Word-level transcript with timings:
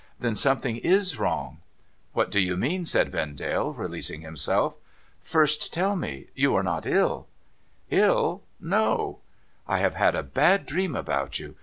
Then 0.19 0.35
something 0.35 0.77
is 0.77 1.19
wrong!'' 1.19 1.59
What 2.13 2.31
do 2.31 2.39
you 2.39 2.57
mean?' 2.57 2.85
said 2.87 3.11
Vendale, 3.11 3.71
releasing 3.75 4.21
himself.' 4.21 4.73
First 5.21 5.71
tell 5.71 5.95
me; 5.95 6.25
you 6.33 6.55
are 6.55 6.63
not 6.63 6.87
ill?' 6.87 7.27
'111? 7.89 8.39
No.'' 8.59 9.19
I 9.67 9.77
have 9.77 9.93
had 9.93 10.15
a 10.15 10.23
bad 10.23 10.65
dream 10.65 10.95
about 10.95 11.37
you. 11.37 11.55